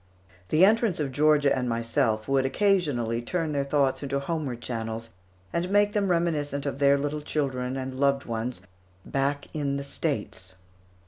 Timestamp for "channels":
4.59-5.11